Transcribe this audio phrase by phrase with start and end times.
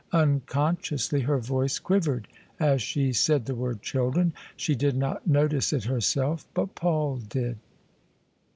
[0.13, 2.27] Unconsciously her voice quivered
[2.59, 7.17] as she said the word * children.' She did not notice it herself: but Paul
[7.17, 7.59] did.